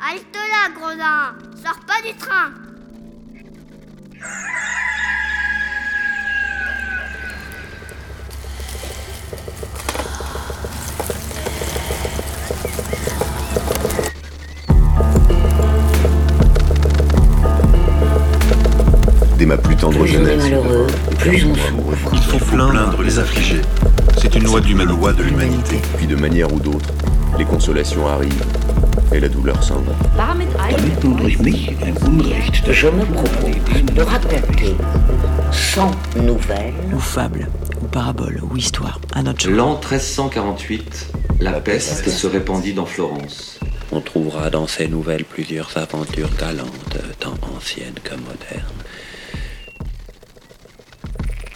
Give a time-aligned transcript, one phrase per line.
[0.00, 2.50] Halte là, gredin Sors pas du train
[19.38, 20.86] Dès ma plus tendre Plus on est jeunesse, malheureux,
[21.18, 22.10] plus on souffre.
[22.12, 23.62] Il faut plaindre les affligés.
[24.20, 25.80] C'est une loi loi de l'humanité.
[25.96, 26.88] puis de manière ou d'autre,
[27.38, 28.44] les consolations arrivent
[29.14, 29.92] et la douleur s'en va.
[30.16, 30.48] Damit
[31.04, 34.74] nun durch mich ein Unrecht Je me propose de raconter
[35.52, 35.90] 100
[36.22, 37.48] nouvelles ou fable,
[37.80, 43.60] ou parabole, ou histoire, à notre L'an 1348, la peste se répandit dans Florence.
[43.92, 48.82] On trouvera dans ces nouvelles plusieurs aventures galantes, tant anciennes que modernes.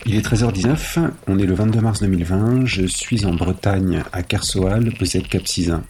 [0.07, 4.93] Il est 13h19, on est le 22 mars 2020, je suis en Bretagne, à Kersoal,
[4.99, 5.83] vous êtes Capcisin.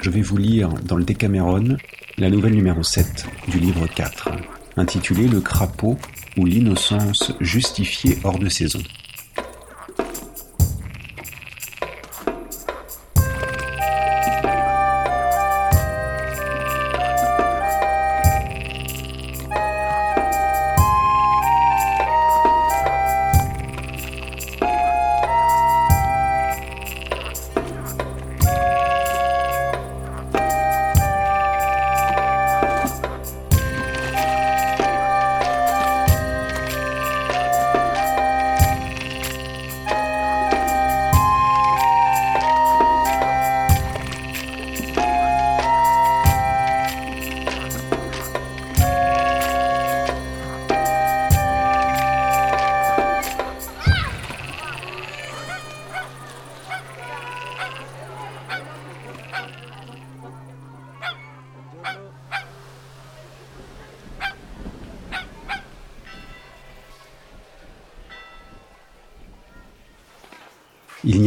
[0.00, 1.76] Je vais vous lire dans le Décameron
[2.18, 4.30] la nouvelle numéro 7 du livre 4,
[4.76, 5.98] intitulée Le crapaud
[6.36, 8.78] ou l'innocence justifiée hors de saison.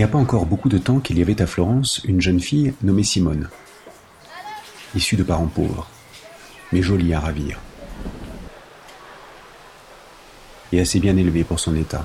[0.02, 2.74] N'y a pas encore beaucoup de temps qu'il y avait à Florence une jeune fille
[2.82, 3.50] nommée Simone,
[4.96, 5.88] issue de parents pauvres,
[6.72, 7.60] mais jolie à ravir,
[10.72, 12.04] et assez bien élevée pour son état.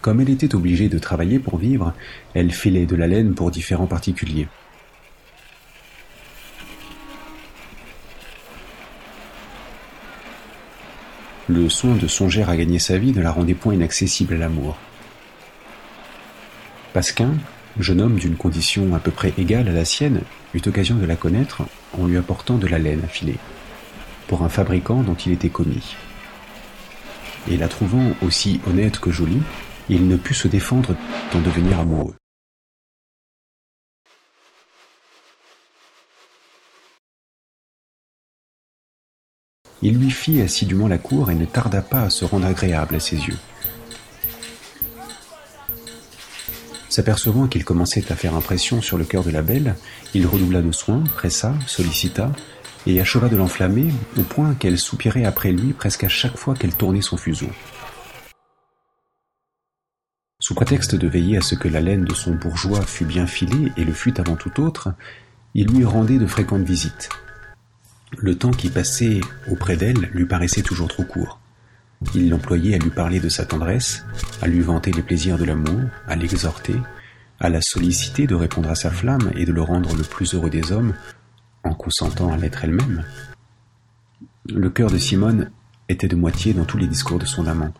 [0.00, 1.94] Comme elle était obligée de travailler pour vivre,
[2.34, 4.48] elle filait de la laine pour différents particuliers.
[11.50, 14.76] Le soin de songer à gagner sa vie ne la rendait point inaccessible à l'amour.
[16.92, 17.30] Pasquin,
[17.80, 20.20] jeune homme d'une condition à peu près égale à la sienne,
[20.52, 21.62] eut occasion de la connaître
[21.98, 23.36] en lui apportant de la laine à filer,
[24.26, 25.96] pour un fabricant dont il était commis.
[27.50, 29.40] Et la trouvant aussi honnête que jolie,
[29.88, 30.96] il ne put se défendre
[31.32, 32.14] d'en devenir amoureux.
[39.82, 43.00] Il lui fit assidûment la cour et ne tarda pas à se rendre agréable à
[43.00, 43.38] ses yeux.
[46.88, 49.76] S'apercevant qu'il commençait à faire impression sur le cœur de la belle,
[50.14, 52.32] il redoubla de soins, pressa, sollicita,
[52.86, 56.74] et acheva de l'enflammer au point qu'elle soupirait après lui presque à chaque fois qu'elle
[56.74, 57.50] tournait son fuseau.
[60.40, 63.70] Sous prétexte de veiller à ce que la laine de son bourgeois fût bien filée
[63.76, 64.88] et le fût avant tout autre,
[65.54, 67.10] il lui rendait de fréquentes visites.
[68.16, 69.20] Le temps qui passait
[69.50, 71.40] auprès d'elle lui paraissait toujours trop court.
[72.14, 74.04] Il l'employait à lui parler de sa tendresse,
[74.40, 76.76] à lui vanter les plaisirs de l'amour, à l'exhorter,
[77.40, 80.50] à la solliciter de répondre à sa flamme et de le rendre le plus heureux
[80.50, 80.94] des hommes,
[81.64, 83.04] en consentant à l'être elle-même.
[84.48, 85.50] Le cœur de Simone
[85.88, 87.74] était de moitié dans tous les discours de son amant,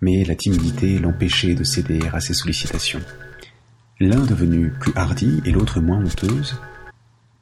[0.00, 3.02] mais la timidité l'empêchait de céder à ses sollicitations.
[4.00, 6.60] L'un devenu plus hardi et l'autre moins honteuse,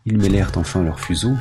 [0.04, 1.36] ils mêlèrent enfin leurs fuseaux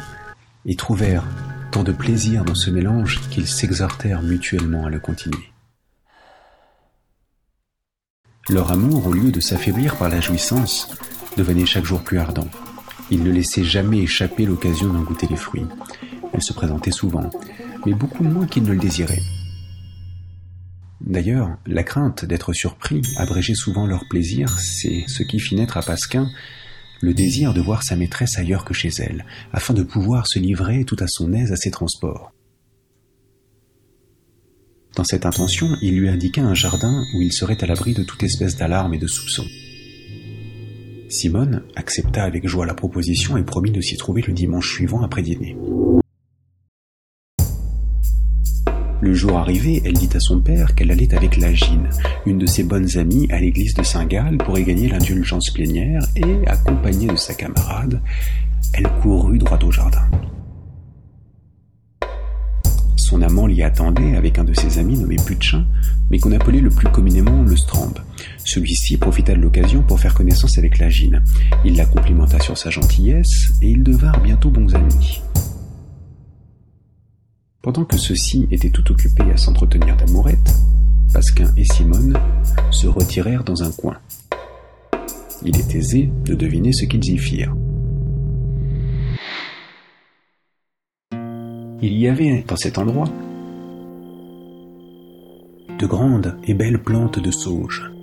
[0.66, 1.26] et trouvèrent
[1.72, 5.52] tant de plaisir dans ce mélange qu'ils s'exhortèrent mutuellement à le continuer.
[8.50, 10.96] Leur amour, au lieu de s'affaiblir par la jouissance,
[11.36, 12.48] devenait chaque jour plus ardent.
[13.10, 15.66] Ils ne laissaient jamais échapper l'occasion d'en goûter les fruits.
[16.34, 17.30] Elle se présentait souvent,
[17.86, 19.22] mais beaucoup moins qu'ils ne le désiraient.
[21.02, 25.82] D'ailleurs, la crainte d'être surpris abrégeait souvent leur plaisir, c'est ce qui fit naître à
[25.82, 26.30] Pasquin
[27.02, 30.86] le désir de voir sa maîtresse ailleurs que chez elle, afin de pouvoir se livrer
[30.86, 32.32] tout à son aise à ses transports.
[34.96, 38.24] Dans cette intention, il lui indiqua un jardin où il serait à l'abri de toute
[38.24, 39.46] espèce d'alarme et de soupçon.
[41.10, 45.22] Simone accepta avec joie la proposition et promit de s'y trouver le dimanche suivant après
[45.22, 45.58] dîner.
[49.06, 51.90] Le jour arrivé, elle dit à son père qu'elle allait avec Lagine,
[52.26, 56.48] une de ses bonnes amies, à l'église de Saint-Gall pour y gagner l'indulgence plénière et,
[56.48, 58.02] accompagnée de sa camarade,
[58.74, 60.02] elle courut droit au jardin.
[62.96, 65.68] Son amant l'y attendait avec un de ses amis nommé Putchin,
[66.10, 68.00] mais qu'on appelait le plus communément le Strambe.
[68.44, 71.22] Celui-ci profita de l'occasion pour faire connaissance avec Lagine.
[71.64, 75.22] Il la complimenta sur sa gentillesse et ils devinrent bientôt bons amis.
[77.66, 80.54] Pendant que ceux-ci étaient tout occupés à s'entretenir d'amourette,
[81.12, 82.16] Pasquin et Simone
[82.70, 83.98] se retirèrent dans un coin.
[85.44, 87.56] Il est aisé de deviner ce qu'ils y firent.
[91.82, 93.10] Il y avait dans cet endroit
[95.80, 97.95] de grandes et belles plantes de sauge.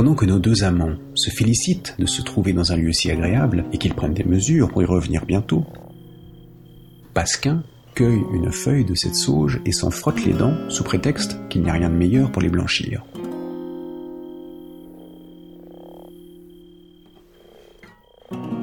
[0.00, 3.66] Pendant que nos deux amants se félicitent de se trouver dans un lieu si agréable
[3.70, 5.66] et qu'ils prennent des mesures pour y revenir bientôt,
[7.12, 7.64] Pasquin
[7.94, 11.68] cueille une feuille de cette sauge et s'en frotte les dents sous prétexte qu'il n'y
[11.68, 13.04] a rien de meilleur pour les blanchir.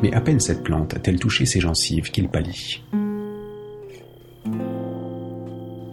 [0.01, 2.81] Mais à peine cette plante a-t-elle touché ses gencives qu'il pâlit.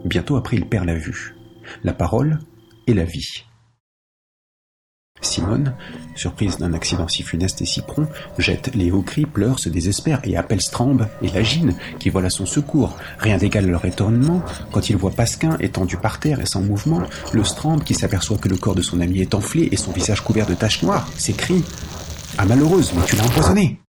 [0.06, 1.36] Bientôt après, il perd la vue,
[1.82, 2.38] la parole
[2.86, 3.44] et la vie.
[5.34, 5.74] Simone,
[6.14, 8.08] surprise d'un accident si funeste et si prompt,
[8.38, 12.30] jette les hauts cris, pleure, se désespère et appelle Strambe et Lagine, qui volent à
[12.30, 12.96] son secours.
[13.18, 17.02] Rien d'égal leur étonnement quand ils voient Pasquin étendu par terre et sans mouvement,
[17.32, 20.20] le Strambe qui s'aperçoit que le corps de son ami est enflé et son visage
[20.20, 21.64] couvert de taches noires, s'écrie
[22.38, 23.80] Ah malheureuse, mais tu l'as empoisonné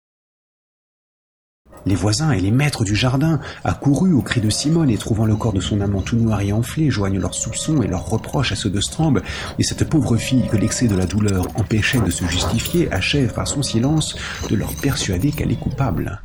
[1.85, 5.35] les voisins et les maîtres du jardin, accourus au cri de Simone et trouvant le
[5.35, 8.55] corps de son amant tout noir et enflé, joignent leurs soupçons et leurs reproches à
[8.55, 9.21] ceux de Strambe,
[9.59, 13.47] et cette pauvre fille que l'excès de la douleur empêchait de se justifier achève par
[13.47, 14.15] son silence
[14.49, 16.21] de leur persuader qu'elle est coupable.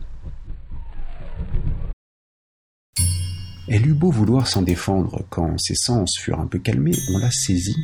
[3.72, 7.30] Elle eut beau vouloir s'en défendre, quand ses sens furent un peu calmés, on la
[7.30, 7.76] saisit,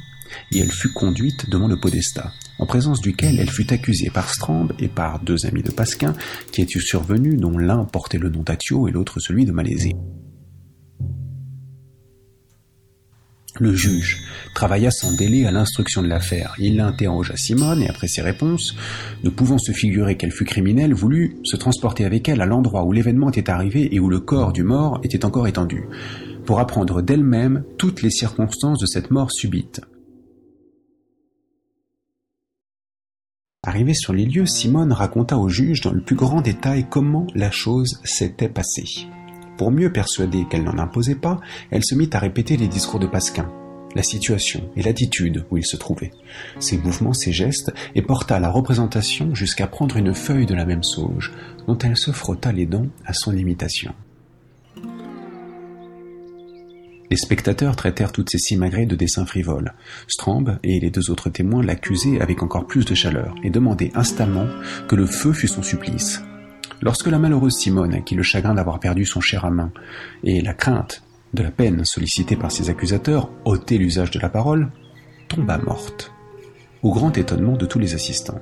[0.53, 4.73] et elle fut conduite devant le podestat, en présence duquel elle fut accusée par Strambe
[4.79, 6.15] et par deux amis de Pasquin
[6.53, 9.94] qui étaient survenus, dont l'un portait le nom d'Atio et l'autre celui de Malaisie.
[13.59, 14.23] Le juge
[14.55, 16.55] travailla sans délai à l'instruction de l'affaire.
[16.59, 18.77] Il l'interrogea Simone et après ses réponses,
[19.25, 22.93] ne pouvant se figurer qu'elle fut criminelle, voulut se transporter avec elle à l'endroit où
[22.93, 25.85] l'événement était arrivé et où le corps du mort était encore étendu,
[26.44, 29.81] pour apprendre d'elle-même toutes les circonstances de cette mort subite.
[33.67, 37.51] Arrivée sur les lieux, Simone raconta au juge dans le plus grand détail comment la
[37.51, 39.09] chose s'était passée.
[39.59, 41.41] Pour mieux persuader qu'elle n'en imposait pas,
[41.73, 43.51] elle se mit à répéter les discours de Pasquin,
[43.97, 46.13] la situation et l'attitude où il se trouvait,
[46.61, 50.85] ses mouvements, ses gestes, et porta la représentation jusqu'à prendre une feuille de la même
[50.85, 51.33] sauge,
[51.67, 53.93] dont elle se frotta les dents à son imitation.
[57.11, 59.75] Les spectateurs traitèrent toutes ces simagrées de dessins frivoles.
[60.08, 64.47] Strambe et les deux autres témoins l'accusaient avec encore plus de chaleur et demandaient instamment
[64.88, 66.23] que le feu fût son supplice.
[66.82, 69.70] Lorsque la malheureuse Simone, qui le chagrin d'avoir perdu son cher amant
[70.25, 74.70] et la crainte de la peine sollicitée par ses accusateurs ôtait l'usage de la parole,
[75.29, 76.12] tomba morte,
[76.82, 78.41] au grand étonnement de tous les assistants.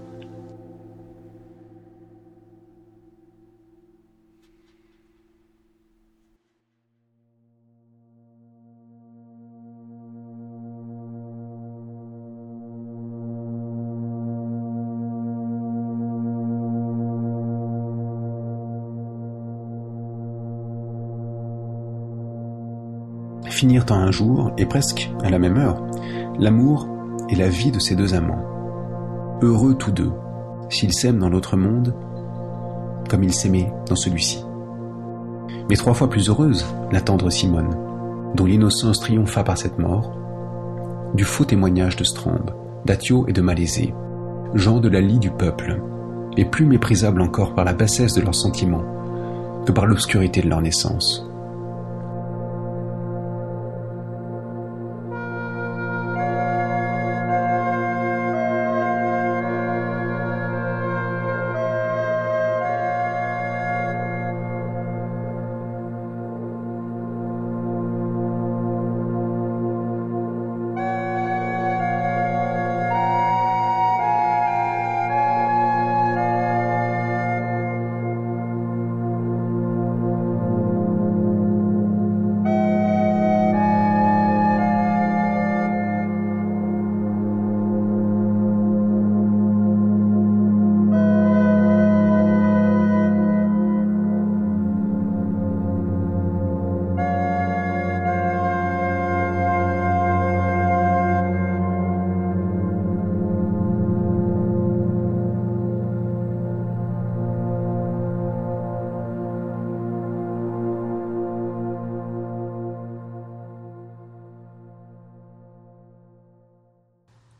[23.54, 25.82] Finirent en un jour, et presque à la même heure,
[26.38, 26.88] l'amour
[27.28, 28.44] et la vie de ces deux amants.
[29.40, 30.12] Heureux tous deux,
[30.68, 31.94] s'ils s'aiment dans l'autre monde,
[33.08, 34.44] comme ils s'aimaient dans celui-ci.
[35.68, 37.76] Mais trois fois plus heureuse, la tendre Simone,
[38.34, 40.12] dont l'innocence triompha par cette mort,
[41.14, 42.50] du faux témoignage de Strambe,
[42.84, 43.94] d'Atio et de Malaisé,
[44.54, 45.80] gens de la lie du peuple,
[46.36, 48.84] et plus méprisables encore par la bassesse de leurs sentiments
[49.64, 51.28] que par l'obscurité de leur naissance.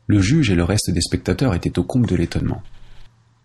[0.07, 2.61] Le juge et le reste des spectateurs étaient au comble de l'étonnement.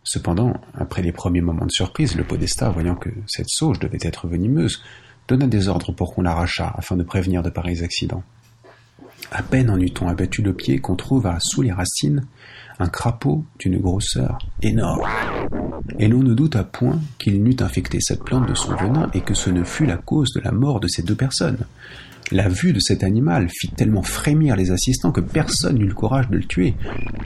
[0.03, 4.27] Cependant, après les premiers moments de surprise, le podestat, voyant que cette sauge devait être
[4.27, 4.83] venimeuse,
[5.29, 8.25] donna des ordres pour qu'on l'arrachât afin de prévenir de pareils accidents.
[9.31, 12.25] À peine en eut-on abattu le pied qu'on trouva sous les racines
[12.81, 15.07] un crapaud d'une grosseur énorme.
[15.99, 19.35] Et l'on ne douta point qu'il n'eût infecté cette plante de son venin et que
[19.35, 21.59] ce ne fût la cause de la mort de ces deux personnes.
[22.33, 26.29] La vue de cet animal fit tellement frémir les assistants que personne n'eut le courage
[26.29, 26.75] de le tuer.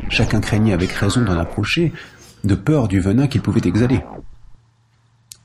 [0.09, 1.93] Chacun craignait avec raison d'en approcher,
[2.43, 4.01] de peur du venin qu'il pouvait exhaler.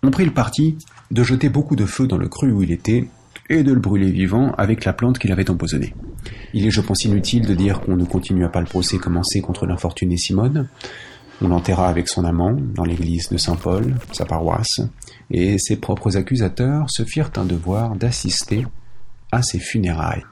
[0.01, 0.77] On prit le parti
[1.11, 3.09] de jeter beaucoup de feu dans le cru où il était
[3.49, 5.93] et de le brûler vivant avec la plante qu'il avait empoisonnée.
[6.53, 9.65] Il est, je pense, inutile de dire qu'on ne continua pas le procès commencé contre
[9.65, 10.69] l'infortunée Simone.
[11.41, 14.81] On l'enterra avec son amant dans l'église de Saint-Paul, sa paroisse,
[15.31, 18.65] et ses propres accusateurs se firent un devoir d'assister
[19.31, 20.25] à ses funérailles.